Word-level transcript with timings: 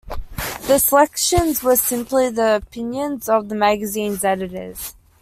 The 0.65 0.79
selections 0.79 1.61
were 1.61 1.75
simply 1.75 2.31
the 2.31 2.55
opinions 2.55 3.29
of 3.29 3.49
the 3.49 3.55
magazine's 3.55 4.23
editors. 4.23 4.95